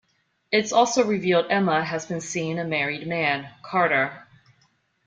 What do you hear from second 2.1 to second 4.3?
seeing a married man, Carter.